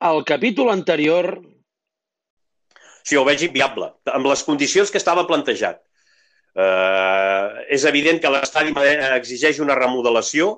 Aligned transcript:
Al 0.00 0.24
capítol 0.24 0.70
anterior... 0.72 1.42
Sí, 3.04 3.16
ho 3.20 3.24
veig 3.26 3.42
inviable, 3.44 3.90
amb 4.08 4.28
les 4.30 4.42
condicions 4.46 4.88
que 4.92 5.00
estava 5.00 5.26
plantejat. 5.28 5.80
Uh, 6.50 7.60
és 7.68 7.84
evident 7.88 8.18
que 8.20 8.30
l'estadi 8.32 8.72
exigeix 9.18 9.60
una 9.60 9.76
remodelació, 9.76 10.50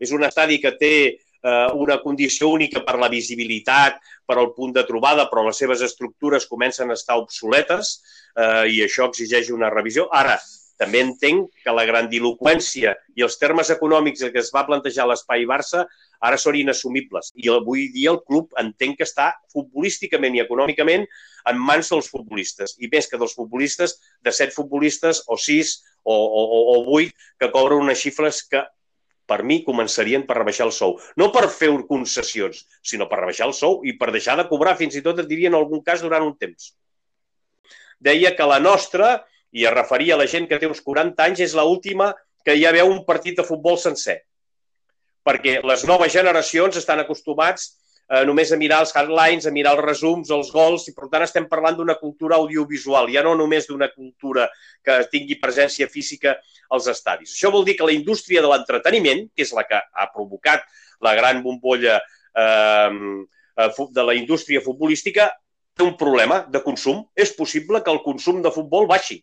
és 0.00 0.12
un 0.16 0.24
estadi 0.24 0.56
que 0.62 0.72
té 0.80 0.92
uh, 1.12 1.76
una 1.76 1.98
condició 2.00 2.48
única 2.54 2.80
per 2.86 2.96
la 3.00 3.10
visibilitat, 3.12 4.00
per 4.24 4.38
al 4.38 4.54
punt 4.56 4.72
de 4.76 4.86
trobada, 4.88 5.28
però 5.28 5.44
les 5.46 5.60
seves 5.60 5.84
estructures 5.84 6.48
comencen 6.48 6.88
a 6.88 6.96
estar 6.96 7.18
obsoletes 7.20 7.92
uh, 8.36 8.64
i 8.64 8.80
això 8.86 9.10
exigeix 9.12 9.52
una 9.52 9.68
revisió. 9.74 10.08
Ara, 10.08 10.38
també 10.78 11.02
entenc 11.02 11.50
que 11.64 11.74
la 11.74 11.84
grandiloquència 11.88 12.94
i 13.18 13.24
els 13.26 13.36
termes 13.40 13.70
econòmics 13.74 14.22
que 14.32 14.40
es 14.40 14.52
va 14.54 14.64
plantejar 14.68 15.08
l'espai 15.10 15.44
Barça 15.50 15.84
ara 16.24 16.38
són 16.38 16.58
inassumibles. 16.58 17.32
I 17.34 17.50
avui 17.50 17.88
dia 17.94 18.12
el 18.14 18.22
club 18.26 18.54
entenc 18.62 18.98
que 19.00 19.06
està 19.06 19.32
futbolísticament 19.52 20.38
i 20.38 20.42
econòmicament 20.44 21.06
en 21.50 21.60
mans 21.60 21.90
dels 21.90 22.10
futbolistes. 22.10 22.76
I 22.78 22.90
més 22.92 23.10
que 23.10 23.18
dels 23.18 23.34
futbolistes, 23.34 23.98
de 24.22 24.34
set 24.34 24.54
futbolistes 24.54 25.24
o 25.26 25.38
sis 25.38 25.78
o, 26.04 26.14
o, 26.14 26.42
o 26.78 26.82
vuit 26.86 27.14
que 27.38 27.50
cobren 27.54 27.82
unes 27.86 28.02
xifres 28.02 28.44
que 28.46 28.64
per 29.28 29.42
mi 29.44 29.60
començarien 29.64 30.24
per 30.26 30.38
rebaixar 30.38 30.66
el 30.66 30.72
sou. 30.72 30.96
No 31.20 31.28
per 31.34 31.46
fer 31.52 31.68
concessions, 31.88 32.64
sinó 32.82 33.10
per 33.10 33.20
rebaixar 33.20 33.50
el 33.50 33.56
sou 33.56 33.82
i 33.84 33.94
per 34.00 34.12
deixar 34.14 34.38
de 34.40 34.46
cobrar, 34.48 34.78
fins 34.80 34.96
i 34.96 35.04
tot 35.04 35.20
et 35.20 35.28
diria 35.28 35.50
en 35.52 35.58
algun 35.58 35.82
cas 35.84 36.00
durant 36.04 36.24
un 36.24 36.32
temps. 36.40 36.72
Deia 38.00 38.32
que 38.38 38.46
la 38.46 38.60
nostra 38.62 39.18
i 39.52 39.64
es 39.64 39.74
referia 39.74 40.14
a 40.14 40.20
la 40.20 40.28
gent 40.28 40.48
que 40.48 40.58
té 40.60 40.68
uns 40.68 40.82
40 40.84 41.24
anys, 41.24 41.42
és 41.46 41.54
l'última 41.56 42.12
que 42.44 42.56
ja 42.60 42.72
veu 42.72 42.90
un 42.90 43.04
partit 43.06 43.36
de 43.38 43.46
futbol 43.46 43.78
sencer. 43.80 44.22
Perquè 45.24 45.58
les 45.64 45.84
noves 45.88 46.12
generacions 46.12 46.76
estan 46.80 47.02
acostumats 47.02 47.68
eh, 48.08 48.24
només 48.28 48.52
a 48.52 48.58
mirar 48.60 48.80
els 48.84 48.94
headlines, 48.96 49.46
a 49.46 49.52
mirar 49.54 49.74
els 49.76 49.84
resums, 49.84 50.30
els 50.34 50.52
gols, 50.54 50.86
i 50.88 50.94
per 50.96 51.08
tant 51.12 51.24
estem 51.26 51.48
parlant 51.50 51.76
d'una 51.78 51.98
cultura 52.00 52.38
audiovisual, 52.40 53.10
ja 53.12 53.24
no 53.26 53.34
només 53.38 53.68
d'una 53.68 53.90
cultura 53.92 54.48
que 54.84 55.00
tingui 55.12 55.40
presència 55.40 55.88
física 55.92 56.38
als 56.72 56.88
estadis. 56.92 57.34
Això 57.34 57.52
vol 57.52 57.66
dir 57.68 57.76
que 57.76 57.88
la 57.88 57.96
indústria 57.96 58.44
de 58.44 58.52
l'entreteniment, 58.52 59.26
que 59.34 59.44
és 59.44 59.52
la 59.56 59.66
que 59.68 59.80
ha 59.80 60.08
provocat 60.14 60.64
la 61.04 61.14
gran 61.18 61.42
bombolla 61.42 61.98
eh, 61.98 62.90
eh 63.58 63.68
de 63.90 64.02
la 64.06 64.14
indústria 64.14 64.60
futbolística, 64.62 65.32
té 65.74 65.84
un 65.84 65.96
problema 65.96 66.44
de 66.50 66.60
consum. 66.62 67.04
És 67.14 67.32
possible 67.34 67.82
que 67.82 67.90
el 67.90 68.02
consum 68.02 68.42
de 68.42 68.52
futbol 68.54 68.86
baixi. 68.86 69.22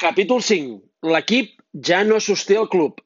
Capítol 0.00 0.40
5. 0.40 0.78
L'equip 1.12 1.58
ja 1.86 2.00
no 2.04 2.16
sosté 2.24 2.56
el 2.56 2.68
club, 2.72 3.00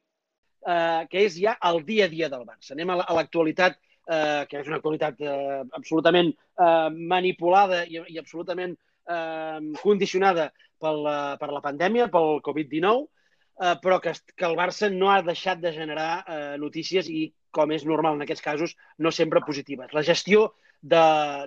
eh, 0.66 1.02
que 1.10 1.24
és 1.26 1.34
ja 1.42 1.56
el 1.70 1.82
dia 1.88 2.06
a 2.06 2.12
dia 2.12 2.28
del 2.30 2.44
Barça. 2.46 2.72
Anem 2.76 2.92
a 2.94 2.98
l'actualitat, 3.02 3.76
eh, 4.06 4.44
que 4.50 4.60
és 4.60 4.68
una 4.70 4.78
actualitat 4.78 5.18
eh, 5.20 5.62
absolutament 5.78 6.30
eh, 6.30 6.88
manipulada 7.14 7.82
i, 7.90 7.98
i 8.14 8.20
absolutament 8.22 8.76
eh, 9.10 9.58
condicionada 9.82 10.52
per 10.80 10.94
la, 10.94 11.18
per 11.40 11.50
la 11.50 11.62
pandèmia, 11.64 12.08
pel 12.14 12.40
Covid-19, 12.46 13.08
eh, 13.60 13.76
però 13.82 14.00
que, 14.02 14.14
que 14.34 14.48
el 14.48 14.56
Barça 14.58 14.90
no 14.92 15.10
ha 15.12 15.20
deixat 15.22 15.60
de 15.62 15.72
generar 15.76 16.10
eh, 16.24 16.56
notícies 16.60 17.08
i, 17.10 17.28
com 17.54 17.70
és 17.74 17.86
normal 17.86 18.18
en 18.18 18.24
aquests 18.26 18.44
casos, 18.44 18.74
no 18.98 19.12
sempre 19.14 19.44
positives. 19.46 19.92
La 19.94 20.02
gestió 20.06 20.50
de, 20.80 21.04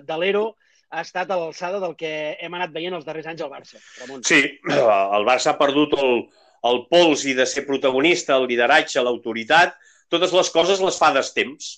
de 0.08 0.18
l'Ero 0.20 0.46
ha 0.88 1.02
estat 1.04 1.30
a 1.30 1.36
l'alçada 1.36 1.80
del 1.82 1.94
que 2.00 2.10
hem 2.40 2.54
anat 2.56 2.72
veient 2.72 2.96
els 2.96 3.04
darrers 3.04 3.28
anys 3.28 3.44
al 3.44 3.52
Barça. 3.52 3.80
Ramon. 4.00 4.24
Sí, 4.24 4.40
el 4.72 5.26
Barça 5.28 5.52
ha 5.52 5.58
perdut 5.60 5.98
el, 6.00 6.22
el 6.70 6.80
pols 6.88 7.26
i 7.28 7.36
de 7.36 7.46
ser 7.46 7.66
protagonista, 7.66 8.38
el 8.38 8.48
lideratge, 8.48 9.02
l'autoritat, 9.04 9.76
totes 10.08 10.32
les 10.32 10.50
coses 10.54 10.80
les 10.80 10.96
fa 10.96 11.12
d'estemps. 11.12 11.76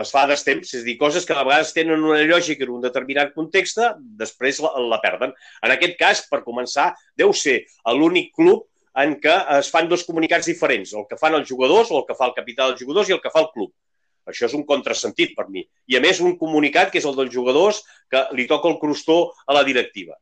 Les 0.00 0.08
fa 0.14 0.22
d'estemps, 0.24 0.70
és 0.72 0.80
a 0.80 0.86
dir, 0.86 0.94
coses 0.96 1.26
que 1.28 1.34
a 1.36 1.42
vegades 1.44 1.74
tenen 1.76 2.00
una 2.00 2.22
lògica 2.24 2.64
en 2.64 2.70
un 2.78 2.80
determinat 2.80 3.34
context, 3.36 3.82
després 4.16 4.62
la, 4.64 4.72
la 4.94 4.98
perden. 5.02 5.34
En 5.60 5.74
aquest 5.74 5.98
cas, 6.00 6.22
per 6.30 6.40
començar, 6.46 6.94
deu 7.20 7.34
ser 7.36 7.58
l'únic 7.98 8.32
club 8.38 8.69
en 8.98 9.14
què 9.22 9.34
es 9.58 9.70
fan 9.70 9.88
dos 9.88 10.02
comunicats 10.06 10.48
diferents, 10.50 10.94
el 10.98 11.06
que 11.10 11.18
fan 11.20 11.36
els 11.38 11.48
jugadors, 11.48 11.90
o 11.90 12.00
el 12.00 12.08
que 12.08 12.16
fa 12.18 12.26
el 12.30 12.34
capità 12.36 12.66
dels 12.68 12.80
jugadors 12.80 13.10
i 13.10 13.16
el 13.16 13.22
que 13.22 13.32
fa 13.32 13.44
el 13.44 13.52
club. 13.54 13.70
Això 14.30 14.46
és 14.46 14.56
un 14.56 14.64
contrasentit 14.66 15.36
per 15.36 15.48
mi. 15.48 15.62
I 15.90 15.98
a 15.98 16.00
més 16.02 16.20
un 16.22 16.36
comunicat 16.38 16.90
que 16.90 17.00
és 17.00 17.06
el 17.08 17.16
dels 17.18 17.32
jugadors 17.34 17.82
que 18.10 18.26
li 18.36 18.46
toca 18.50 18.68
el 18.68 18.78
crostó 18.82 19.22
a 19.46 19.56
la 19.56 19.64
directiva. 19.66 20.18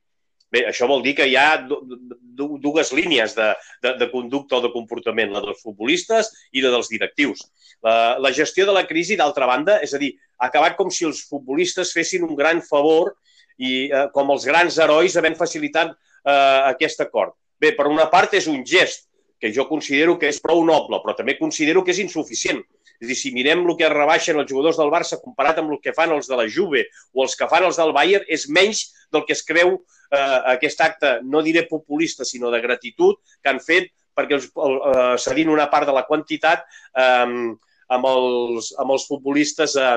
Bé, 0.48 0.62
això 0.64 0.86
vol 0.88 1.02
dir 1.04 1.12
que 1.18 1.26
hi 1.28 1.34
ha 1.36 1.60
dues 1.68 2.92
línies 2.96 3.34
de, 3.36 3.48
de, 3.84 3.92
de 4.00 4.06
conducta 4.08 4.56
o 4.56 4.62
de 4.64 4.70
comportament, 4.72 5.34
la 5.34 5.42
dels 5.44 5.60
futbolistes 5.60 6.30
i 6.56 6.62
la 6.64 6.70
dels 6.72 6.88
directius. 6.88 7.42
La, 7.84 8.16
la 8.16 8.32
gestió 8.32 8.64
de 8.64 8.72
la 8.72 8.86
crisi, 8.88 9.18
d'altra 9.18 9.48
banda, 9.50 9.76
és 9.84 9.92
a 9.92 10.00
dir, 10.00 10.14
ha 10.38 10.48
acabat 10.48 10.78
com 10.78 10.88
si 10.94 11.04
els 11.04 11.20
futbolistes 11.28 11.92
fessin 11.92 12.24
un 12.24 12.32
gran 12.38 12.62
favor 12.64 13.12
i 13.58 13.90
eh, 13.90 14.06
com 14.14 14.32
els 14.32 14.46
grans 14.48 14.78
herois 14.80 15.18
havent 15.20 15.36
facilitat 15.36 15.92
eh, 15.92 16.32
aquest 16.72 17.04
acord. 17.04 17.36
Bé, 17.60 17.74
per 17.76 17.88
una 17.90 18.08
part 18.10 18.34
és 18.38 18.46
un 18.50 18.64
gest 18.66 19.06
que 19.38 19.52
jo 19.54 19.68
considero 19.68 20.16
que 20.18 20.30
és 20.30 20.40
prou 20.42 20.64
noble, 20.66 20.98
però 21.02 21.14
també 21.14 21.36
considero 21.38 21.84
que 21.86 21.94
és 21.94 22.00
insuficient. 22.02 22.60
És 22.98 23.06
dir, 23.06 23.16
si 23.18 23.30
mirem 23.34 23.62
el 23.62 23.76
que 23.78 23.90
rebaixen 23.92 24.40
els 24.40 24.50
jugadors 24.50 24.78
del 24.80 24.90
Barça 24.90 25.20
comparat 25.22 25.60
amb 25.60 25.70
el 25.74 25.78
que 25.82 25.94
fan 25.94 26.10
els 26.14 26.26
de 26.26 26.38
la 26.38 26.48
Juve 26.50 26.88
o 27.14 27.22
els 27.22 27.36
que 27.38 27.46
fan 27.50 27.68
els 27.68 27.78
del 27.78 27.94
Bayern, 27.94 28.26
és 28.26 28.48
menys 28.50 28.88
del 29.14 29.22
que 29.28 29.36
es 29.36 29.44
creu 29.46 29.76
eh, 29.76 30.38
aquest 30.54 30.82
acte, 30.82 31.14
no 31.22 31.44
diré 31.46 31.64
populista, 31.70 32.26
sinó 32.26 32.50
de 32.50 32.60
gratitud, 32.64 33.22
que 33.42 33.52
han 33.52 33.62
fet 33.62 33.92
perquè 34.18 34.34
els, 34.40 34.50
eh, 34.50 35.14
cedint 35.22 35.54
una 35.54 35.68
part 35.70 35.86
de 35.86 35.94
la 35.94 36.06
quantitat 36.10 36.66
eh, 36.66 37.54
amb, 37.94 38.10
els, 38.10 38.72
amb 38.82 38.96
els 38.96 39.06
futbolistes 39.06 39.76
eh, 39.78 39.96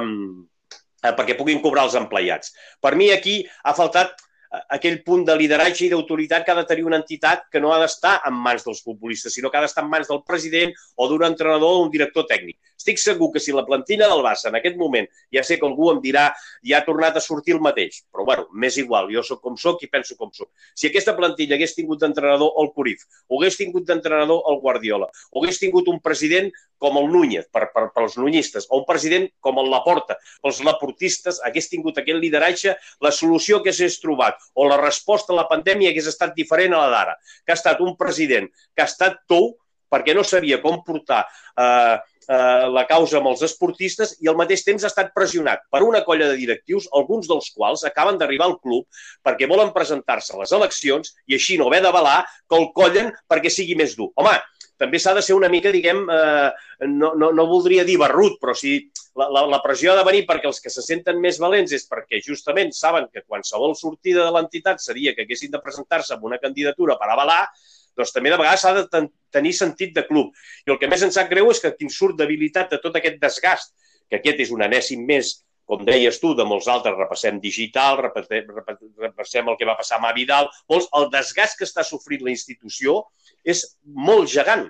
eh, 1.01 1.13
perquè 1.17 1.37
puguin 1.39 1.61
cobrar 1.63 1.87
els 1.89 1.97
empleats. 1.97 2.53
Per 2.81 2.93
mi 2.99 3.09
aquí 3.13 3.41
ha 3.65 3.73
faltat 3.77 4.13
aquell 4.51 4.99
punt 5.05 5.23
de 5.27 5.35
lideratge 5.39 5.85
i 5.85 5.89
d'autoritat 5.91 6.43
que 6.45 6.51
ha 6.51 6.57
de 6.57 6.65
tenir 6.67 6.83
una 6.87 6.99
entitat 6.99 7.45
que 7.51 7.61
no 7.63 7.71
ha 7.71 7.79
d'estar 7.79 8.17
en 8.27 8.35
mans 8.35 8.65
dels 8.65 8.81
futbolistes, 8.83 9.33
sinó 9.33 9.51
que 9.51 9.57
ha 9.57 9.63
d'estar 9.63 9.85
en 9.85 9.91
mans 9.91 10.09
del 10.11 10.23
president 10.27 10.73
o 10.95 11.07
d'un 11.07 11.23
entrenador 11.23 11.77
o 11.77 11.85
un 11.85 11.91
director 11.93 12.27
tècnic. 12.27 12.57
Estic 12.81 12.99
segur 12.99 13.29
que 13.31 13.39
si 13.39 13.53
la 13.55 13.63
plantilla 13.63 14.09
del 14.09 14.23
Barça 14.25 14.49
en 14.49 14.57
aquest 14.57 14.75
moment, 14.77 15.07
ja 15.31 15.43
sé 15.47 15.59
que 15.61 15.67
algú 15.67 15.91
em 15.91 16.01
dirà 16.03 16.31
ja 16.67 16.79
ha 16.79 16.85
tornat 16.85 17.15
a 17.15 17.23
sortir 17.23 17.55
el 17.55 17.61
mateix, 17.63 18.01
però 18.11 18.25
bueno, 18.27 18.47
m'és 18.51 18.79
igual, 18.81 19.07
jo 19.13 19.23
sóc 19.23 19.41
com 19.45 19.55
sóc 19.55 19.83
i 19.85 19.89
penso 19.91 20.17
com 20.19 20.33
sóc. 20.35 20.49
Si 20.75 20.89
aquesta 20.89 21.15
plantilla 21.15 21.55
hagués 21.55 21.77
tingut 21.77 22.01
d'entrenador 22.01 22.57
el 22.59 22.71
Curif, 22.75 23.05
o 23.29 23.39
hagués 23.39 23.59
tingut 23.61 23.85
d'entrenador 23.87 24.43
el 24.51 24.59
Guardiola, 24.65 25.11
o 25.31 25.43
hagués 25.43 25.61
tingut 25.61 25.87
un 25.93 26.01
president 26.01 26.51
com 26.81 26.97
el 26.97 27.11
Núñez, 27.13 27.45
per, 27.53 27.67
per, 27.75 27.91
pels 27.93 28.17
nunyistes, 28.17 28.65
o 28.69 28.81
un 28.81 28.87
president 28.89 29.29
com 29.39 29.61
el 29.61 29.69
Laporta, 29.69 30.17
pels 30.41 30.63
laportistes, 30.65 31.37
hagués 31.45 31.69
tingut 31.69 32.01
aquest 32.01 32.17
lideratge, 32.17 32.73
la 33.05 33.13
solució 33.13 33.61
que 33.61 33.69
s'hagués 33.69 34.01
trobat 34.01 34.40
o 34.53 34.67
la 34.67 34.79
resposta 34.81 35.33
a 35.33 35.39
la 35.41 35.47
pandèmia 35.49 35.91
hagués 35.91 36.09
estat 36.11 36.35
diferent 36.37 36.75
a 36.75 36.85
la 36.85 36.93
d'ara, 36.93 37.17
que 37.45 37.53
ha 37.53 37.59
estat 37.59 37.81
un 37.81 37.95
president 37.97 38.49
que 38.75 38.83
ha 38.83 38.89
estat 38.89 39.21
tou 39.27 39.53
perquè 39.91 40.15
no 40.15 40.23
sabia 40.23 40.61
com 40.63 40.79
portar 40.87 41.25
eh, 41.59 41.97
eh, 42.31 42.67
la 42.71 42.85
causa 42.87 43.19
amb 43.19 43.31
els 43.33 43.43
esportistes 43.47 44.15
i 44.23 44.29
al 44.31 44.37
mateix 44.39 44.63
temps 44.67 44.85
ha 44.85 44.91
estat 44.91 45.11
pressionat 45.15 45.65
per 45.71 45.83
una 45.87 46.03
colla 46.07 46.29
de 46.31 46.39
directius, 46.39 46.87
alguns 46.95 47.27
dels 47.31 47.51
quals 47.55 47.83
acaben 47.87 48.19
d'arribar 48.21 48.47
al 48.47 48.57
club 48.61 48.87
perquè 49.25 49.49
volen 49.51 49.73
presentar-se 49.75 50.35
a 50.35 50.41
les 50.41 50.55
eleccions 50.55 51.13
i 51.27 51.37
així 51.39 51.59
no 51.59 51.67
haver 51.67 51.83
d'avalar 51.85 52.21
que 52.47 52.59
el 52.59 52.71
collen 52.77 53.11
perquè 53.27 53.51
sigui 53.51 53.75
més 53.79 53.97
dur. 53.99 54.11
Home, 54.15 54.37
també 54.81 54.99
s'ha 54.99 55.13
de 55.13 55.21
ser 55.21 55.35
una 55.37 55.49
mica, 55.51 55.73
diguem, 55.73 56.05
eh, 56.09 56.87
no, 56.89 57.13
no, 57.19 57.31
no 57.35 57.49
voldria 57.49 57.85
dir 57.85 57.99
barrut, 58.01 58.39
però 58.41 58.55
si 58.57 58.79
la, 59.19 59.27
la, 59.27 59.43
la 59.53 59.59
pressió 59.63 59.91
ha 59.91 59.99
de 59.99 60.05
venir 60.07 60.23
perquè 60.29 60.47
els 60.47 60.61
que 60.63 60.71
se 60.71 60.83
senten 60.85 61.19
més 61.23 61.39
valents 61.41 61.73
és 61.75 61.83
perquè 61.89 62.21
justament 62.23 62.71
saben 62.75 63.09
que 63.11 63.25
qualsevol 63.27 63.75
sortida 63.75 64.23
de 64.25 64.31
l'entitat 64.35 64.79
seria 64.83 65.15
que 65.15 65.25
haguessin 65.25 65.51
de 65.51 65.61
presentar-se 65.63 66.15
amb 66.15 66.27
una 66.29 66.39
candidatura 66.39 66.97
per 66.99 67.11
avalar, 67.11 67.43
doncs 67.97 68.15
també 68.15 68.31
de 68.31 68.39
vegades 68.39 68.63
s'ha 68.63 68.73
de 68.77 68.87
ten 68.91 69.09
tenir 69.31 69.53
sentit 69.55 69.93
de 69.95 70.05
club. 70.07 70.31
I 70.67 70.73
el 70.73 70.79
que 70.79 70.89
més 70.91 71.03
ens 71.03 71.15
sap 71.19 71.29
greu 71.31 71.51
és 71.51 71.59
que 71.63 71.73
quin 71.75 71.91
surt 71.91 72.17
d'habilitat 72.19 72.71
de 72.71 72.79
tot 72.83 72.95
aquest 72.99 73.19
desgast, 73.19 73.73
que 74.09 74.19
aquest 74.19 74.43
és 74.47 74.51
un 74.51 74.63
anèssim 74.63 75.03
més 75.07 75.39
com 75.71 75.85
deies 75.87 76.17
tu, 76.19 76.33
de 76.35 76.43
molts 76.43 76.67
altres, 76.67 76.97
repassem 76.97 77.37
digital, 77.39 77.95
repassem, 78.01 78.49
repassem 78.99 79.47
el 79.47 79.55
que 79.59 79.67
va 79.69 79.77
passar 79.79 79.99
amb 79.99 80.09
Avidal, 80.09 80.49
molts, 80.67 80.89
el 80.99 81.07
desgast 81.13 81.55
que 81.59 81.67
està 81.67 81.85
sofrint 81.87 82.25
la 82.25 82.33
institució 82.33 82.97
és 83.47 83.63
molt 84.11 84.27
gegant. 84.31 84.65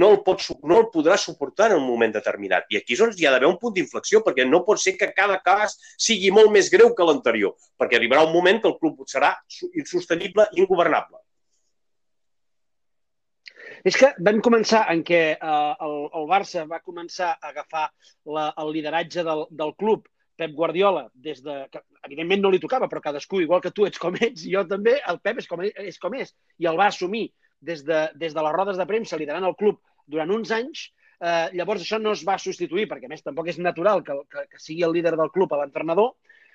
No 0.00 0.08
el, 0.10 0.16
pot, 0.26 0.42
no 0.66 0.78
el 0.80 0.88
podrà 0.90 1.16
suportar 1.20 1.68
en 1.70 1.78
un 1.78 1.84
moment 1.86 2.14
determinat. 2.14 2.64
I 2.70 2.80
aquí 2.80 2.96
és 2.96 3.02
on 3.04 3.12
hi 3.14 3.28
ha 3.28 3.34
d'haver 3.34 3.50
un 3.50 3.60
punt 3.60 3.74
d'inflexió, 3.76 4.24
perquè 4.26 4.46
no 4.48 4.64
pot 4.66 4.80
ser 4.82 4.96
que 4.98 5.12
cada 5.14 5.36
cas 5.44 5.76
sigui 6.06 6.32
molt 6.34 6.50
més 6.54 6.70
greu 6.72 6.90
que 6.98 7.06
l'anterior, 7.06 7.54
perquè 7.78 8.00
arribarà 8.00 8.24
un 8.26 8.34
moment 8.34 8.58
que 8.62 8.72
el 8.72 8.78
club 8.80 9.04
serà 9.10 9.36
insostenible 9.70 10.48
i 10.56 10.64
ingovernable. 10.64 11.20
És 13.84 13.98
que 14.00 14.10
vam 14.26 14.40
començar 14.44 14.86
en 14.92 15.02
què 15.06 15.20
eh, 15.36 15.72
el, 15.86 15.96
el 16.18 16.26
Barça 16.30 16.64
va 16.68 16.80
començar 16.80 17.34
a 17.34 17.52
agafar 17.52 17.84
la, 18.32 18.48
el 18.62 18.72
lideratge 18.72 19.24
del, 19.26 19.44
del 19.52 19.74
club 19.76 20.08
Pep 20.36 20.54
Guardiola, 20.56 21.04
des 21.14 21.42
de, 21.44 21.56
que 21.70 21.82
evidentment 22.08 22.42
no 22.42 22.50
li 22.50 22.60
tocava, 22.62 22.88
però 22.90 23.02
cadascú, 23.04 23.40
igual 23.44 23.60
que 23.62 23.70
tu 23.70 23.86
ets 23.86 24.00
com 24.02 24.16
ets, 24.18 24.42
jo 24.50 24.64
també, 24.70 24.96
el 25.10 25.20
Pep 25.22 25.42
és 25.42 25.50
com 25.50 25.62
és, 25.68 25.98
com 26.02 26.16
és 26.18 26.34
i 26.58 26.66
el 26.70 26.80
va 26.80 26.88
assumir 26.90 27.28
des 27.64 27.84
de, 27.86 28.04
des 28.20 28.36
de 28.36 28.44
les 28.46 28.56
rodes 28.56 28.78
de 28.80 28.86
premsa 28.86 29.18
liderant 29.20 29.48
el 29.48 29.56
club 29.58 29.80
durant 30.06 30.30
uns 30.30 30.52
anys, 30.54 30.88
Eh, 31.24 31.48
llavors 31.56 31.82
això 31.84 32.00
no 32.02 32.12
es 32.12 32.22
va 32.26 32.36
substituir, 32.42 32.86
perquè 32.90 33.08
a 33.08 33.12
més 33.12 33.22
tampoc 33.24 33.48
és 33.48 33.58
natural 33.62 34.02
que, 34.04 34.16
que, 34.30 34.46
que 34.50 34.60
sigui 34.60 34.84
el 34.84 34.92
líder 34.96 35.14
del 35.16 35.30
club 35.34 35.52
a 35.54 35.60
l'entrenador. 35.62 36.14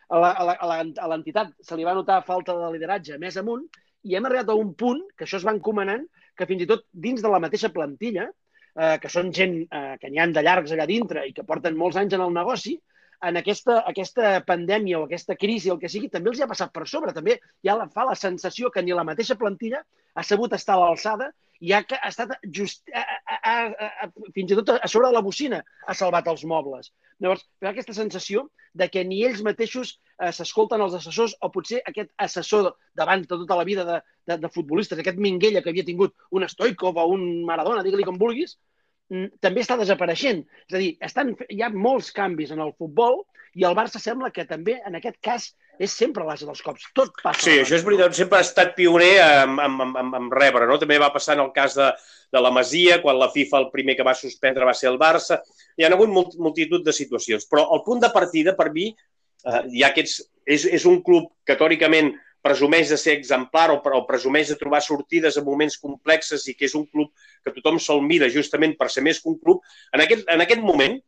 A 0.10 1.08
l'entitat 1.12 1.54
se 1.62 1.78
li 1.78 1.86
va 1.86 1.96
notar 1.98 2.24
falta 2.28 2.56
de 2.58 2.70
lideratge 2.74 3.20
més 3.22 3.38
amunt 3.38 3.68
i 4.10 4.16
hem 4.18 4.26
arribat 4.26 4.50
a 4.50 4.58
un 4.58 4.72
punt 4.74 5.04
que 5.16 5.28
això 5.28 5.38
es 5.38 5.46
va 5.46 5.54
encomanant 5.54 6.06
que 6.38 6.48
fins 6.50 6.64
i 6.66 6.70
tot 6.70 6.86
dins 6.92 7.22
de 7.22 7.30
la 7.30 7.42
mateixa 7.44 7.70
plantilla, 7.74 8.26
eh, 8.30 8.96
que 9.02 9.12
són 9.12 9.30
gent 9.36 9.60
eh, 9.62 9.98
que 10.02 10.10
n'hi 10.10 10.22
han 10.24 10.34
de 10.34 10.44
llargs 10.46 10.74
allà 10.74 10.88
dintre 10.90 11.28
i 11.30 11.34
que 11.36 11.46
porten 11.46 11.78
molts 11.78 12.00
anys 12.02 12.18
en 12.18 12.26
el 12.26 12.34
negoci, 12.34 12.78
en 13.28 13.40
aquesta, 13.40 13.82
aquesta 13.90 14.40
pandèmia 14.48 15.00
o 15.00 15.06
aquesta 15.06 15.36
crisi, 15.36 15.72
el 15.74 15.80
que 15.82 15.92
sigui, 15.92 16.10
també 16.12 16.32
els 16.32 16.40
hi 16.40 16.46
ha 16.46 16.52
passat 16.52 16.72
per 16.76 16.88
sobre. 16.88 17.14
També 17.16 17.40
ja 17.66 17.76
fa 17.94 18.08
la 18.08 18.16
sensació 18.16 18.72
que 18.72 18.84
ni 18.84 18.96
la 18.96 19.08
mateixa 19.08 19.38
plantilla 19.40 19.84
ha 20.16 20.24
sabut 20.24 20.56
estar 20.56 20.78
a 20.78 20.86
l'alçada 20.86 21.30
i 21.60 21.74
ha, 21.76 21.82
ha 21.84 22.08
estat 22.08 22.32
just, 22.56 22.88
ha, 22.96 23.04
ha, 23.36 23.56
ha, 24.06 24.08
fins 24.36 24.54
i 24.54 24.58
tot 24.62 24.72
a 24.78 24.88
sobre 24.88 25.10
de 25.10 25.18
la 25.18 25.24
bocina 25.26 25.60
ha 25.88 25.96
salvat 26.02 26.30
els 26.32 26.46
mobles. 26.48 26.94
Llavors, 27.20 27.44
hi 27.60 27.68
ha 27.68 27.74
aquesta 27.74 27.96
sensació 27.98 28.46
de 28.80 28.88
que 28.94 29.04
ni 29.04 29.20
ells 29.28 29.42
mateixos 29.44 29.98
eh, 29.98 30.32
s'escolten 30.36 30.80
els 30.86 30.96
assessors 30.96 31.36
o 31.44 31.52
potser 31.52 31.82
aquest 31.90 32.14
assessor 32.26 32.72
d'abans 32.96 33.28
de 33.28 33.42
tota 33.44 33.60
la 33.60 33.68
vida 33.68 33.84
de, 33.90 34.00
de, 34.30 34.40
de 34.40 34.52
futbolistes, 34.54 35.02
aquest 35.02 35.20
Minguella 35.20 35.64
que 35.66 35.74
havia 35.74 35.88
tingut 35.88 36.16
un 36.32 36.48
Stoikov 36.48 37.02
o 37.02 37.10
un 37.18 37.26
Maradona, 37.50 37.84
digue-li 37.84 38.08
com 38.08 38.22
vulguis, 38.22 38.56
també 39.42 39.64
està 39.64 39.78
desapareixent. 39.80 40.44
És 40.70 40.76
a 40.76 40.82
dir, 40.82 40.94
estan, 41.06 41.34
hi 41.50 41.64
ha 41.66 41.72
molts 41.74 42.12
canvis 42.16 42.54
en 42.56 42.62
el 42.66 42.76
futbol 42.78 43.24
i 43.58 43.66
el 43.66 43.76
Barça 43.78 44.02
sembla 44.02 44.30
que 44.34 44.46
també, 44.46 44.78
en 44.86 44.98
aquest 45.00 45.18
cas, 45.26 45.50
és 45.80 45.94
sempre 45.96 46.26
l'asa 46.28 46.46
dels 46.46 46.62
cops. 46.62 46.90
Tot 46.96 47.14
passa. 47.24 47.42
Sí, 47.42 47.56
això 47.62 47.78
és 47.78 47.86
veritat. 47.88 48.14
Sempre 48.18 48.40
ha 48.40 48.46
estat 48.46 48.76
pioner 48.78 49.14
en, 49.24 49.56
en, 49.64 49.78
en, 49.88 50.14
en 50.20 50.30
rebre, 50.34 50.68
no? 50.70 50.78
També 50.82 51.00
va 51.02 51.12
passar 51.16 51.38
en 51.38 51.46
el 51.46 51.54
cas 51.56 51.78
de, 51.80 51.90
de 52.36 52.44
la 52.44 52.52
Masia, 52.54 53.00
quan 53.02 53.18
la 53.18 53.32
FIFA 53.34 53.64
el 53.64 53.70
primer 53.74 53.96
que 53.98 54.06
va 54.06 54.18
suspendre 54.18 54.68
va 54.68 54.76
ser 54.78 54.92
el 54.92 55.00
Barça. 55.02 55.40
Hi 55.80 55.88
ha 55.88 55.94
hagut 55.96 56.12
multitud 56.12 56.84
de 56.86 56.96
situacions. 56.96 57.48
Però 57.50 57.66
el 57.76 57.86
punt 57.88 58.04
de 58.04 58.12
partida, 58.14 58.54
per 58.60 58.70
mi, 58.76 58.90
eh, 58.92 59.62
hi 59.72 59.86
ha 59.86 59.94
aquests, 59.94 60.20
és, 60.46 60.68
és 60.68 60.86
un 60.90 61.00
club 61.06 61.32
que, 61.48 61.58
tòricament, 61.58 62.12
presumeix 62.46 62.90
de 62.90 62.98
ser 62.98 63.16
exemplar 63.18 63.70
o, 63.74 63.80
o 63.82 64.02
presumeix 64.08 64.50
de 64.52 64.58
trobar 64.60 64.82
sortides 64.86 65.38
en 65.38 65.46
moments 65.48 65.78
complexes 65.78 66.48
i 66.48 66.56
que 66.56 66.68
és 66.70 66.76
un 66.78 66.86
club 66.88 67.12
que 67.44 67.54
tothom 67.56 67.80
se'l 67.84 68.04
mira 68.06 68.30
justament 68.32 68.76
per 68.80 68.90
ser 68.92 69.04
més 69.06 69.20
que 69.22 69.32
un 69.32 69.40
club, 69.40 69.64
en 69.94 70.06
aquest, 70.06 70.28
en 70.32 70.44
aquest 70.46 70.64
moment 70.64 71.00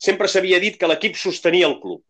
sempre 0.00 0.28
s'havia 0.28 0.60
dit 0.62 0.78
que 0.80 0.88
l'equip 0.88 1.18
sostenia 1.20 1.68
el 1.68 1.78
club. 1.82 2.00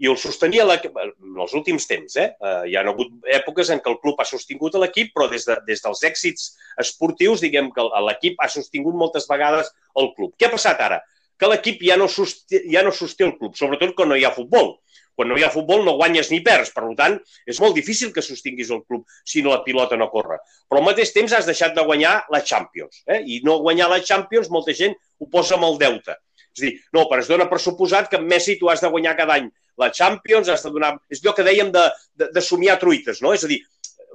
I 0.00 0.08
el 0.08 0.16
sostenia 0.16 0.64
la, 0.64 0.78
en 0.80 1.40
els 1.44 1.52
últims 1.56 1.84
temps. 1.84 2.14
Eh? 2.16 2.30
Uh, 2.40 2.62
hi 2.70 2.76
ha 2.76 2.84
hagut 2.88 3.12
èpoques 3.36 3.68
en 3.72 3.82
què 3.84 3.90
el 3.92 3.98
club 4.00 4.20
ha 4.20 4.24
sostingut 4.28 4.78
l'equip, 4.80 5.12
però 5.16 5.28
des, 5.28 5.44
de, 5.44 5.58
des 5.66 5.84
dels 5.84 6.00
èxits 6.08 6.46
esportius, 6.80 7.44
diguem 7.44 7.68
que 7.76 7.84
l'equip 8.08 8.40
ha 8.40 8.48
sostingut 8.48 8.96
moltes 8.96 9.28
vegades 9.28 9.68
el 10.00 10.08
club. 10.16 10.32
Què 10.40 10.48
ha 10.48 10.54
passat 10.56 10.80
ara? 10.88 11.02
Que 11.40 11.48
l'equip 11.52 11.84
ja, 11.84 11.98
no 12.00 12.08
sosté, 12.08 12.62
ja 12.72 12.82
no 12.84 12.92
sosté 12.96 13.28
el 13.28 13.36
club, 13.36 13.52
sobretot 13.60 13.92
quan 13.96 14.08
no 14.08 14.16
hi 14.16 14.24
ha 14.24 14.32
futbol 14.32 14.74
quan 15.20 15.28
no 15.28 15.36
hi 15.36 15.44
ha 15.44 15.52
futbol 15.52 15.84
no 15.84 15.98
guanyes 16.00 16.30
ni 16.32 16.40
perds. 16.46 16.72
Per 16.72 16.86
tant, 16.96 17.18
és 17.44 17.60
molt 17.60 17.76
difícil 17.76 18.14
que 18.16 18.24
sostinguis 18.24 18.72
el 18.72 18.80
club 18.88 19.04
si 19.28 19.44
no 19.44 19.52
la 19.52 19.60
pilota 19.66 19.98
no 20.00 20.08
corre. 20.08 20.40
Però 20.64 20.80
al 20.80 20.88
mateix 20.88 21.12
temps 21.12 21.36
has 21.36 21.48
deixat 21.48 21.76
de 21.76 21.84
guanyar 21.84 22.16
la 22.32 22.40
Champions. 22.40 23.02
Eh? 23.04 23.20
I 23.20 23.42
no 23.44 23.60
guanyar 23.60 23.90
la 23.92 24.00
Champions, 24.00 24.48
molta 24.48 24.72
gent 24.76 24.96
ho 24.96 25.28
posa 25.28 25.58
amb 25.58 25.68
el 25.68 25.76
deute. 25.82 26.16
És 26.50 26.64
dir, 26.64 26.72
no, 26.96 27.04
però 27.10 27.20
es 27.22 27.28
dona 27.30 27.46
per 27.50 27.60
suposat 27.62 28.08
que 28.10 28.18
Messi 28.22 28.56
tu 28.58 28.72
has 28.72 28.80
de 28.82 28.88
guanyar 28.90 29.12
cada 29.18 29.36
any 29.36 29.50
la 29.80 29.90
Champions, 29.92 30.48
has 30.48 30.64
de 30.64 30.72
donar... 30.72 30.94
És 31.12 31.20
allò 31.22 31.36
que 31.36 31.44
dèiem 31.46 31.70
de, 31.74 31.84
de, 32.16 32.30
de 32.34 32.42
somiar 32.44 32.78
truites, 32.80 33.20
no? 33.24 33.34
És 33.36 33.44
a 33.46 33.50
dir, 33.50 33.60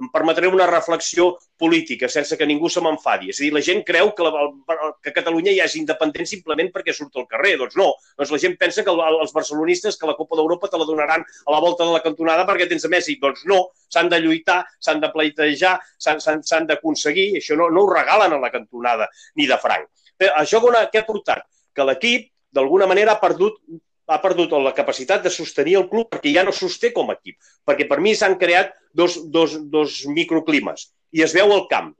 em 0.00 0.10
permetré 0.12 0.48
una 0.48 0.66
reflexió 0.68 1.36
política, 1.56 2.08
sense 2.08 2.36
que 2.36 2.46
ningú 2.46 2.68
se 2.68 2.82
m'enfadi. 2.84 3.30
És 3.32 3.40
a 3.40 3.44
dir, 3.44 3.52
la 3.54 3.62
gent 3.64 3.82
creu 3.86 4.12
que, 4.16 4.26
la, 4.26 4.90
que 5.02 5.14
Catalunya 5.16 5.54
ja 5.56 5.66
és 5.68 5.76
independent 5.80 6.28
simplement 6.28 6.70
perquè 6.74 6.94
surt 6.96 7.16
al 7.16 7.28
carrer. 7.30 7.54
Doncs 7.62 7.78
no. 7.80 7.88
Doncs 8.18 8.34
la 8.34 8.40
gent 8.42 8.56
pensa 8.60 8.84
que 8.84 8.92
els 8.92 9.34
barcelonistes 9.36 9.96
que 10.00 10.10
la 10.10 10.16
Copa 10.18 10.38
d'Europa 10.38 10.70
te 10.72 10.80
la 10.80 10.88
donaran 10.88 11.24
a 11.24 11.54
la 11.54 11.62
volta 11.64 11.86
de 11.88 11.96
la 11.96 12.02
cantonada 12.04 12.46
perquè 12.48 12.68
tens 12.68 12.84
a 12.84 12.92
Messi. 12.92 13.18
Doncs 13.22 13.46
no. 13.50 13.62
S'han 13.92 14.10
de 14.12 14.20
lluitar, 14.20 14.62
s'han 14.82 15.00
de 15.00 15.10
pleitejar, 15.14 15.76
s'han 15.98 16.68
d'aconseguir. 16.68 17.32
Això 17.40 17.56
no, 17.58 17.70
no 17.72 17.86
ho 17.86 17.92
regalen 17.92 18.36
a 18.36 18.42
la 18.42 18.52
cantonada 18.52 19.08
ni 19.36 19.48
de 19.48 19.58
franc. 19.62 19.88
Però 20.16 20.32
això 20.40 20.62
què 20.64 21.00
ha 21.00 21.08
portat? 21.08 21.44
Que 21.76 21.84
l'equip, 21.84 22.30
d'alguna 22.56 22.88
manera, 22.88 23.16
ha 23.16 23.20
perdut 23.20 23.60
ha 24.06 24.18
perdut 24.22 24.52
la 24.62 24.74
capacitat 24.74 25.24
de 25.24 25.32
sostenir 25.34 25.76
el 25.80 25.88
club 25.90 26.10
perquè 26.12 26.32
ja 26.34 26.44
no 26.46 26.54
sosté 26.54 26.92
com 26.94 27.10
a 27.10 27.16
equip. 27.18 27.38
Perquè 27.66 27.88
per 27.90 27.98
mi 28.00 28.14
s'han 28.14 28.38
creat 28.38 28.74
dos, 28.94 29.18
dos, 29.32 29.58
dos 29.70 30.02
microclimes 30.06 30.90
i 31.12 31.24
es 31.26 31.34
veu 31.34 31.52
al 31.52 31.66
camp. 31.70 31.92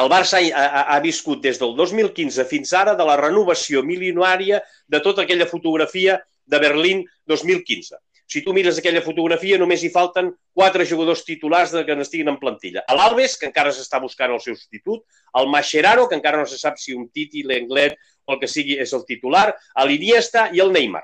El 0.00 0.10
Barça 0.10 0.38
ha, 0.38 0.66
ha, 0.66 0.82
ha 0.94 0.98
viscut 1.02 1.40
des 1.42 1.58
del 1.58 1.74
2015 1.78 2.46
fins 2.50 2.74
ara 2.78 2.94
de 2.98 3.06
la 3.06 3.16
renovació 3.18 3.82
milionària 3.82 4.60
de 4.86 5.00
tota 5.02 5.26
aquella 5.26 5.48
fotografia 5.50 6.20
de 6.46 6.58
Berlín 6.62 7.02
2015. 7.26 7.98
Si 8.30 8.44
tu 8.46 8.52
mires 8.54 8.76
aquella 8.78 9.02
fotografia, 9.02 9.56
només 9.58 9.82
hi 9.82 9.88
falten 9.90 10.28
quatre 10.54 10.84
jugadors 10.86 11.24
titulars 11.26 11.72
que 11.86 11.96
n'estiguin 11.98 12.30
en 12.30 12.36
plantilla. 12.38 12.84
L'Alves, 12.94 13.34
que 13.40 13.48
encara 13.48 13.72
s'està 13.74 13.98
buscant 13.98 14.30
el 14.30 14.38
seu 14.44 14.54
substitut, 14.54 15.02
el 15.40 15.50
Mascherano, 15.50 16.06
que 16.06 16.14
encara 16.14 16.38
no 16.38 16.46
se 16.46 16.58
sap 16.60 16.78
si 16.78 16.94
un 16.94 17.08
Titi, 17.10 17.42
l'Englet 17.42 17.98
el 18.28 18.38
que 18.40 18.48
sigui 18.50 18.78
és 18.82 18.92
el 18.96 19.04
titular, 19.08 19.48
l'Iniesta 19.86 20.48
i 20.54 20.62
el 20.64 20.72
Neymar. 20.74 21.02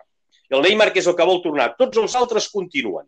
El 0.50 0.62
Neymar, 0.62 0.92
que 0.94 1.02
és 1.02 1.08
el 1.10 1.16
que 1.18 1.26
vol 1.26 1.42
tornar. 1.42 1.72
Tots 1.78 1.98
els 1.98 2.14
altres 2.18 2.48
continuen. 2.52 3.06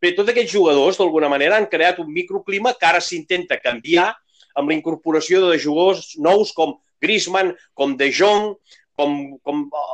Bé, 0.00 0.14
tots 0.16 0.32
aquests 0.32 0.52
jugadors, 0.52 0.98
d'alguna 0.98 1.28
manera, 1.28 1.58
han 1.60 1.68
creat 1.70 2.00
un 2.00 2.10
microclima 2.12 2.72
que 2.78 2.88
ara 2.88 3.02
s'intenta 3.04 3.60
canviar 3.60 4.08
amb 4.56 4.70
la 4.70 4.76
incorporació 4.76 5.42
de 5.46 5.58
jugadors 5.60 6.14
nous 6.18 6.52
com 6.56 6.78
Griezmann, 7.00 7.52
com 7.76 7.96
De 8.00 8.08
Jong, 8.12 8.54
com, 9.00 9.14
com 9.44 9.62
eh, 9.68 9.84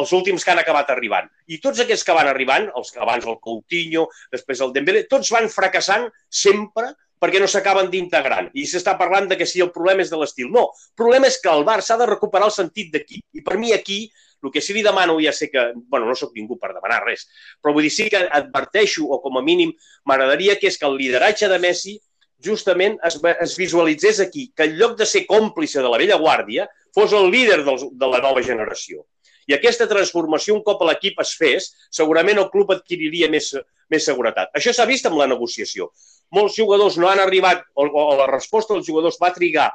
els 0.00 0.12
últims 0.16 0.44
que 0.44 0.52
han 0.52 0.62
acabat 0.62 0.90
arribant. 0.92 1.28
I 1.48 1.60
tots 1.62 1.80
aquests 1.84 2.06
que 2.06 2.16
van 2.16 2.28
arribant, 2.30 2.68
els 2.76 2.92
que 2.92 3.00
abans 3.04 3.28
el 3.28 3.38
Coutinho, 3.44 4.06
després 4.32 4.64
el 4.64 4.74
Dembélé, 4.76 5.04
tots 5.12 5.32
van 5.34 5.48
fracassant 5.52 6.08
sempre 6.42 6.92
perquè 7.20 7.40
no 7.42 7.48
s'acaben 7.50 7.90
d'integrar. 7.92 8.46
I 8.56 8.64
s'està 8.66 8.96
parlant 8.98 9.28
de 9.28 9.36
que 9.36 9.46
si 9.46 9.60
el 9.60 9.70
problema 9.74 10.02
és 10.02 10.10
de 10.10 10.18
l'estil. 10.18 10.48
No, 10.50 10.70
el 10.72 10.96
problema 10.96 11.28
és 11.28 11.38
que 11.42 11.52
el 11.52 11.66
Barça 11.68 11.94
ha 11.94 12.00
de 12.00 12.08
recuperar 12.08 12.48
el 12.48 12.56
sentit 12.56 12.92
d'equip. 12.94 13.24
I 13.36 13.44
per 13.44 13.58
mi 13.60 13.74
aquí 13.76 14.06
el 14.42 14.50
que 14.50 14.62
sí 14.64 14.72
li 14.72 14.82
demano, 14.82 15.18
ja 15.20 15.32
sé 15.36 15.50
que, 15.52 15.72
bueno, 15.74 16.06
no 16.08 16.14
sóc 16.16 16.32
ningú 16.32 16.56
per 16.58 16.72
demanar 16.72 17.02
res, 17.04 17.26
però 17.60 17.74
vull 17.76 17.84
dir, 17.84 17.92
sí 17.92 18.08
que 18.08 18.22
adverteixo, 18.24 19.04
o 19.04 19.20
com 19.20 19.36
a 19.36 19.42
mínim 19.44 19.74
m'agradaria 20.08 20.56
que 20.56 20.70
és 20.70 20.78
que 20.80 20.88
el 20.88 20.96
lideratge 20.96 21.50
de 21.50 21.58
Messi 21.60 21.98
justament 22.40 22.96
es, 23.04 23.18
es 23.20 23.56
visualitzés 23.60 24.20
aquí, 24.24 24.48
que 24.56 24.64
en 24.64 24.78
lloc 24.78 24.96
de 24.98 25.06
ser 25.06 25.26
còmplice 25.28 25.82
de 25.84 25.92
la 25.92 26.00
vella 26.00 26.16
guàrdia, 26.20 26.68
fos 26.94 27.12
el 27.12 27.28
líder 27.30 27.60
dels, 27.66 27.84
de 27.92 28.08
la 28.08 28.22
nova 28.24 28.42
generació. 28.42 29.04
I 29.48 29.56
aquesta 29.56 29.88
transformació, 29.90 30.56
un 30.56 30.64
cop 30.66 30.82
l'equip 30.88 31.20
es 31.24 31.34
fes, 31.38 31.70
segurament 31.90 32.38
el 32.42 32.50
club 32.52 32.72
adquiriria 32.74 33.30
més, 33.32 33.52
més 33.90 34.06
seguretat. 34.06 34.50
Això 34.56 34.74
s'ha 34.74 34.88
vist 34.88 35.06
amb 35.08 35.20
la 35.20 35.28
negociació. 35.30 35.90
Molts 36.36 36.58
jugadors 36.58 36.98
no 37.00 37.08
han 37.10 37.22
arribat, 37.22 37.64
o, 37.74 37.86
la 38.20 38.28
resposta 38.30 38.76
dels 38.76 38.86
jugadors 38.86 39.18
va 39.22 39.32
trigar 39.34 39.70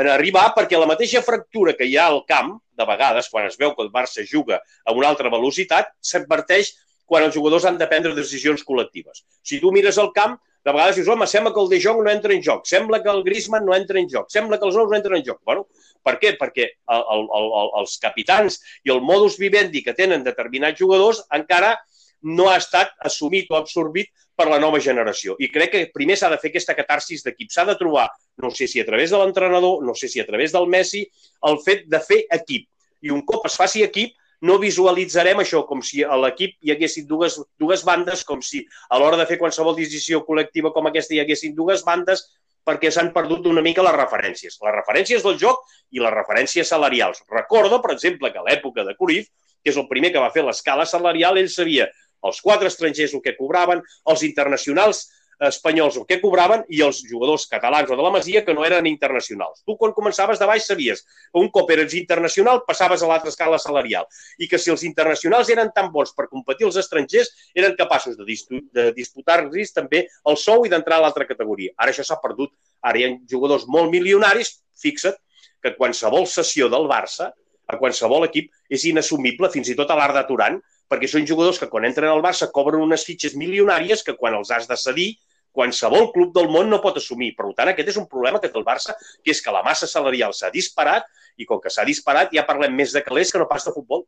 en 0.00 0.06
arribar 0.10 0.50
perquè 0.54 0.78
la 0.78 0.86
mateixa 0.86 1.22
fractura 1.22 1.74
que 1.78 1.86
hi 1.86 1.96
ha 1.98 2.06
al 2.10 2.22
camp, 2.28 2.56
de 2.80 2.86
vegades, 2.88 3.28
quan 3.28 3.46
es 3.46 3.58
veu 3.60 3.74
que 3.76 3.82
el 3.84 3.90
Barça 3.92 4.24
juga 4.26 4.60
a 4.84 4.94
una 4.96 5.10
altra 5.10 5.30
velocitat, 5.32 5.90
s'adverteix 6.00 6.72
quan 7.10 7.26
els 7.26 7.34
jugadors 7.34 7.66
han 7.66 7.78
de 7.78 7.88
prendre 7.90 8.14
decisions 8.16 8.62
col·lectives. 8.64 9.24
Si 9.42 9.58
tu 9.60 9.72
mires 9.74 9.98
el 9.98 10.12
camp, 10.16 10.38
de 10.64 10.72
vegades 10.72 10.98
dius, 10.98 11.08
home, 11.08 11.26
sembla 11.26 11.52
que 11.54 11.60
el 11.62 11.70
De 11.70 11.78
Jong 11.80 12.02
no 12.04 12.10
entra 12.12 12.34
en 12.34 12.42
joc, 12.44 12.66
sembla 12.68 13.00
que 13.02 13.08
el 13.12 13.22
Griezmann 13.24 13.64
no 13.64 13.74
entra 13.76 14.00
en 14.00 14.08
joc, 14.12 14.28
sembla 14.32 14.58
que 14.60 14.68
els 14.68 14.76
nous 14.76 14.90
no 14.90 14.96
entren 14.98 15.16
en 15.16 15.24
joc. 15.24 15.40
Bueno, 15.46 15.66
per 16.04 16.18
què? 16.20 16.34
Perquè 16.40 16.66
el, 16.68 17.04
el, 17.16 17.28
el, 17.38 17.70
els 17.80 17.96
capitans 18.02 18.60
i 18.84 18.92
el 18.92 19.00
modus 19.04 19.38
vivendi 19.40 19.84
que 19.86 19.96
tenen 19.96 20.26
determinats 20.26 20.80
jugadors 20.80 21.22
encara 21.36 21.76
no 22.22 22.50
ha 22.50 22.58
estat 22.60 22.92
assumit 23.08 23.48
o 23.48 23.56
absorbit 23.56 24.12
per 24.36 24.48
la 24.48 24.60
nova 24.60 24.80
generació. 24.80 25.36
I 25.40 25.48
crec 25.52 25.72
que 25.72 25.82
primer 25.94 26.16
s'ha 26.16 26.30
de 26.32 26.38
fer 26.40 26.50
aquesta 26.52 26.76
catarsis 26.76 27.24
d'equip. 27.24 27.50
S'ha 27.52 27.66
de 27.68 27.76
trobar, 27.80 28.06
no 28.40 28.52
sé 28.52 28.68
si 28.68 28.80
a 28.80 28.86
través 28.88 29.12
de 29.12 29.20
l'entrenador, 29.20 29.84
no 29.84 29.94
sé 29.96 30.08
si 30.08 30.20
a 30.20 30.26
través 30.28 30.52
del 30.52 30.68
Messi, 30.68 31.06
el 31.48 31.60
fet 31.64 31.86
de 31.88 32.00
fer 32.04 32.22
equip. 32.36 32.68
I 33.04 33.12
un 33.16 33.24
cop 33.28 33.48
es 33.48 33.56
faci 33.56 33.84
equip, 33.84 34.16
no 34.46 34.58
visualitzarem 34.58 35.42
això 35.42 35.62
com 35.68 35.82
si 35.84 36.02
a 36.04 36.16
l'equip 36.16 36.56
hi 36.64 36.72
haguessin 36.74 37.06
dues, 37.08 37.38
dues 37.60 37.84
bandes, 37.84 38.24
com 38.24 38.40
si 38.42 38.62
a 38.88 38.98
l'hora 39.00 39.18
de 39.20 39.26
fer 39.28 39.38
qualsevol 39.40 39.76
decisió 39.76 40.22
col·lectiva 40.26 40.72
com 40.72 40.88
aquesta 40.88 41.14
hi 41.14 41.20
haguessin 41.24 41.54
dues 41.56 41.84
bandes, 41.84 42.24
perquè 42.64 42.90
s'han 42.92 43.12
perdut 43.12 43.46
una 43.50 43.62
mica 43.64 43.84
les 43.84 43.96
referències. 43.96 44.58
Les 44.64 44.74
referències 44.76 45.24
del 45.24 45.38
joc 45.40 45.62
i 45.96 46.02
les 46.02 46.14
referències 46.14 46.68
salarials. 46.68 47.22
Recordo, 47.32 47.80
per 47.82 47.94
exemple, 47.96 48.32
que 48.32 48.40
a 48.40 48.46
l'època 48.46 48.84
de 48.86 48.96
Cruyff, 48.96 49.30
que 49.60 49.72
és 49.72 49.80
el 49.80 49.88
primer 49.88 50.12
que 50.12 50.22
va 50.22 50.32
fer 50.32 50.44
l'escala 50.44 50.86
salarial, 50.88 51.40
ell 51.40 51.50
sabia 51.52 51.88
els 52.24 52.40
quatre 52.44 52.68
estrangers 52.68 53.14
el 53.16 53.22
que 53.24 53.36
cobraven, 53.36 53.80
els 54.12 54.24
internacionals 54.26 55.06
espanyols 55.40 55.96
el 55.96 56.04
que 56.08 56.18
cobraven 56.20 56.66
i 56.68 56.82
els 56.84 57.00
jugadors 57.08 57.46
catalans 57.48 57.88
o 57.90 57.96
de 57.96 58.04
la 58.04 58.12
Masia 58.12 58.42
que 58.44 58.52
no 58.54 58.64
eren 58.66 58.86
internacionals. 58.86 59.62
Tu, 59.64 59.76
quan 59.80 59.94
començaves 59.96 60.40
de 60.40 60.48
baix, 60.48 60.66
sabies 60.68 61.02
que 61.06 61.40
un 61.40 61.48
cop 61.54 61.70
eres 61.72 61.94
internacional 61.96 62.62
passaves 62.66 63.02
a 63.02 63.08
l'altra 63.08 63.32
escala 63.32 63.58
salarial 63.58 64.04
i 64.38 64.48
que 64.50 64.60
si 64.60 64.72
els 64.72 64.84
internacionals 64.84 65.48
eren 65.52 65.72
tan 65.74 65.88
bons 65.94 66.12
per 66.16 66.28
competir 66.28 66.68
els 66.68 66.76
estrangers, 66.82 67.32
eren 67.56 67.76
capaços 67.78 68.18
de, 68.18 68.60
de 68.76 68.90
disputar-los 68.96 69.72
també 69.72 70.04
el 70.28 70.36
sou 70.36 70.66
i 70.66 70.72
d'entrar 70.72 71.00
a 71.00 71.06
l'altra 71.06 71.26
categoria. 71.28 71.72
Ara 71.76 71.94
això 71.94 72.04
s'ha 72.04 72.20
perdut. 72.20 72.52
Ara 72.84 73.00
hi 73.00 73.06
ha 73.06 73.14
jugadors 73.30 73.66
molt 73.68 73.90
milionaris, 73.92 74.58
fixa't, 74.76 75.16
que 75.60 75.76
qualsevol 75.76 76.26
sessió 76.28 76.68
del 76.72 76.88
Barça 76.88 77.30
a 77.70 77.78
qualsevol 77.78 78.26
equip 78.26 78.50
és 78.72 78.84
inassumible, 78.90 79.50
fins 79.52 79.70
i 79.70 79.76
tot 79.78 79.90
a 79.92 79.96
l'Arda 79.98 80.24
Turan, 80.28 80.58
perquè 80.90 81.06
són 81.06 81.26
jugadors 81.28 81.60
que 81.60 81.68
quan 81.70 81.86
entren 81.86 82.10
al 82.10 82.22
Barça 82.24 82.50
cobren 82.50 82.82
unes 82.82 83.04
fitxes 83.06 83.36
milionàries 83.38 84.02
que 84.02 84.16
quan 84.18 84.34
els 84.34 84.50
has 84.50 84.66
de 84.66 84.78
cedir 84.80 85.10
qualsevol 85.52 86.10
club 86.14 86.32
del 86.36 86.48
món 86.52 86.70
no 86.70 86.80
pot 86.82 87.00
assumir. 87.00 87.32
Per 87.36 87.50
tant, 87.56 87.72
aquest 87.72 87.92
és 87.92 87.98
un 88.00 88.08
problema 88.10 88.40
que 88.40 88.48
té 88.48 88.58
el 88.58 88.66
Barça, 88.66 88.94
que 89.24 89.34
és 89.34 89.42
que 89.42 89.54
la 89.54 89.64
massa 89.66 89.88
salarial 89.90 90.34
s'ha 90.36 90.52
disparat 90.54 91.08
i 91.36 91.46
com 91.48 91.60
que 91.60 91.72
s'ha 91.72 91.86
disparat 91.88 92.32
ja 92.36 92.46
parlem 92.48 92.74
més 92.76 92.94
de 92.94 93.02
calés 93.06 93.32
que 93.32 93.42
no 93.42 93.48
pas 93.50 93.66
de 93.66 93.74
futbol. 93.74 94.06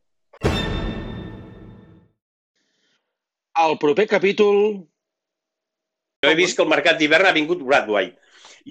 El 3.63 3.77
proper 3.77 4.07
capítol... 4.09 4.83
Jo 6.23 6.31
he 6.31 6.39
vist 6.39 6.55
que 6.55 6.63
el 6.63 6.71
mercat 6.71 6.95
d'hivern 6.97 7.27
ha 7.27 7.35
vingut 7.35 7.59
Bradway 7.67 8.13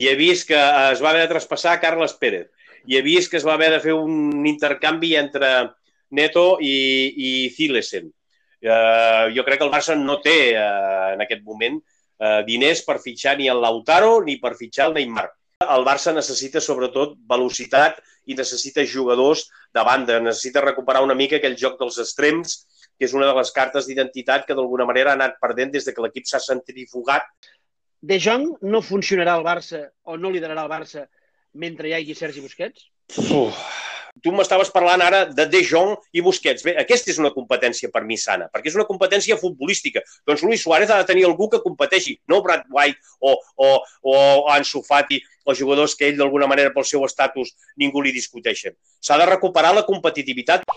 i 0.01 0.09
he 0.09 0.15
vist 0.17 0.47
que 0.49 0.57
es 0.57 1.03
va 1.05 1.11
haver 1.11 1.27
de 1.27 1.33
traspassar 1.35 1.75
Carles 1.83 2.15
Pérez 2.17 2.49
i 2.89 2.97
he 2.97 3.03
vist 3.05 3.31
que 3.31 3.37
es 3.37 3.45
va 3.45 3.59
haver 3.59 3.69
de 3.75 3.81
fer 3.85 3.93
un 3.93 4.47
intercanvi 4.49 5.13
entre 5.21 5.51
Neto 6.17 6.57
i, 6.61 6.73
i 7.13 7.31
Zilesen. 7.53 8.09
Uh, 8.63 9.29
jo 9.35 9.43
crec 9.45 9.59
que 9.59 9.67
el 9.67 9.73
Barça 9.73 9.97
no 9.99 10.21
té 10.23 10.55
uh, 10.55 11.13
en 11.13 11.23
aquest 11.25 11.43
moment 11.45 11.81
uh, 12.21 12.41
diners 12.47 12.83
per 12.87 12.99
fitxar 13.03 13.37
ni 13.39 13.49
el 13.53 13.63
Lautaro 13.63 14.21
ni 14.25 14.39
per 14.43 14.55
fitxar 14.59 14.91
el 14.91 14.99
Neymar. 14.99 15.29
El 15.63 15.85
Barça 15.87 16.15
necessita 16.15 16.61
sobretot 16.61 17.15
velocitat 17.31 18.01
i 18.27 18.35
necessita 18.39 18.85
jugadors 18.87 19.47
de 19.75 19.85
banda, 19.87 20.19
necessita 20.21 20.63
recuperar 20.65 21.03
una 21.07 21.15
mica 21.19 21.39
aquell 21.39 21.59
joc 21.59 21.79
dels 21.81 21.99
extrems, 22.03 22.63
que 22.99 23.07
és 23.07 23.15
una 23.15 23.29
de 23.31 23.37
les 23.39 23.51
cartes 23.55 23.87
d'identitat 23.87 24.47
que 24.47 24.57
d'alguna 24.59 24.87
manera 24.87 25.13
ha 25.13 25.19
anat 25.19 25.39
perdent 25.43 25.73
des 25.75 25.87
de 25.87 25.95
que 25.95 26.03
l'equip 26.05 26.27
s'ha 26.29 26.43
centrifugat. 26.43 27.27
De 28.03 28.19
Jong 28.19 28.59
no 28.67 28.83
funcionarà 28.83 29.37
al 29.39 29.47
Barça 29.47 29.85
o 30.03 30.19
no 30.19 30.31
liderarà 30.35 30.67
el 30.67 30.71
Barça 30.73 31.07
mentre 31.55 31.89
hi 31.89 31.97
hagi 31.99 32.19
Sergi 32.19 32.43
Busquets? 32.43 32.91
Uf. 33.31 33.82
Tu 34.21 34.33
m'estaves 34.35 34.69
parlant 34.71 35.01
ara 35.01 35.23
de 35.25 35.47
De 35.49 35.63
Jong 35.65 35.95
i 36.13 36.21
Busquets. 36.21 36.63
Bé, 36.67 36.75
aquesta 36.79 37.11
és 37.11 37.19
una 37.23 37.33
competència 37.33 37.89
per 37.95 38.05
mi 38.05 38.19
sana, 38.21 38.51
perquè 38.53 38.69
és 38.69 38.77
una 38.77 38.87
competència 38.89 39.39
futbolística. 39.41 40.03
Doncs 40.29 40.45
Luis 40.45 40.63
Suárez 40.63 40.93
ha 40.93 41.01
de 41.01 41.09
tenir 41.09 41.25
algú 41.25 41.49
que 41.49 41.63
competeixi, 41.65 42.19
no 42.29 42.43
Brad 42.45 42.69
White 42.71 43.01
o, 43.21 43.35
o, 43.57 43.71
o 44.13 44.17
Ansu 44.53 44.85
Fati 44.85 45.23
o 45.45 45.57
jugadors 45.59 45.97
que 45.97 46.11
ell 46.11 46.21
d'alguna 46.21 46.47
manera 46.47 46.75
pel 46.75 46.87
seu 46.87 47.07
estatus 47.09 47.55
ningú 47.81 48.05
li 48.05 48.13
discuteixen. 48.13 48.77
S'ha 49.01 49.19
de 49.19 49.27
recuperar 49.33 49.73
la 49.75 49.87
competitivitat. 49.89 50.69